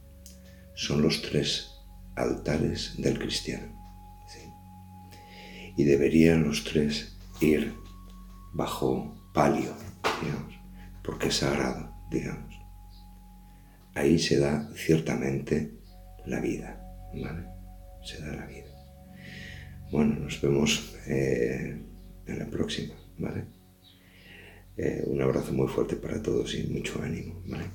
son 0.74 1.02
los 1.02 1.22
tres 1.22 1.70
altares 2.16 2.94
del 2.98 3.18
cristiano. 3.18 3.72
Y 5.76 5.82
deberían 5.82 6.44
los 6.44 6.62
tres 6.62 7.16
ir 7.40 7.74
bajo 8.52 9.12
palio, 9.34 9.74
digamos, 10.22 10.54
porque 11.02 11.28
es 11.28 11.36
sagrado, 11.36 11.92
digamos. 12.10 12.54
Ahí 13.94 14.18
se 14.18 14.38
da 14.38 14.70
ciertamente 14.76 15.72
la 16.26 16.40
vida, 16.40 16.80
¿vale? 17.12 17.48
Se 18.04 18.20
da 18.20 18.36
la 18.36 18.46
vida. 18.46 18.70
Bueno, 19.90 20.14
nos 20.20 20.40
vemos 20.40 20.94
eh, 21.06 21.80
en 22.26 22.38
la 22.38 22.46
próxima, 22.46 22.94
¿vale? 23.18 23.44
Eh, 24.76 25.04
un 25.06 25.22
abrazo 25.22 25.52
muy 25.52 25.68
fuerte 25.68 25.96
para 25.96 26.20
todos 26.22 26.54
y 26.54 26.64
mucho 26.64 27.00
ánimo, 27.02 27.40
¿vale? 27.46 27.66